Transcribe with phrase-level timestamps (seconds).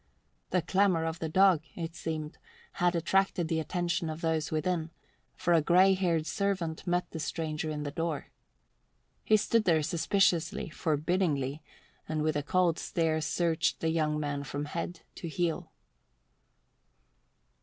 [0.49, 2.39] The clamour of the dog, it seemed,
[2.81, 4.89] had attracted the attention of those within,
[5.35, 8.31] for a grey haired servant met the stranger in the door.
[9.23, 11.61] He stood there suspiciously, forbiddingly,
[12.09, 15.71] and with a cold stare searched the young man from head to heel.